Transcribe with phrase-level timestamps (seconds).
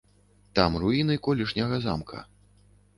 [0.59, 2.27] Там руіны колішняга замка.